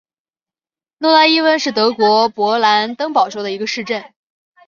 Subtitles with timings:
[0.97, 4.15] 诺伊莱温是德国勃兰登堡州的一个市镇。